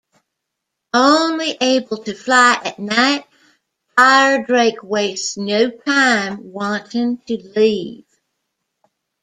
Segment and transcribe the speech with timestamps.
[0.95, 3.23] Only able to fly at night,
[3.95, 8.07] Firedrake wastes no time wanting to leave.